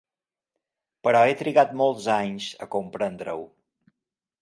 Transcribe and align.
Però 1.09 1.21
he 1.27 1.35
trigat 1.43 1.77
molts 1.83 2.09
anys 2.17 2.51
a 2.67 2.71
comprendre-ho. 2.79 3.49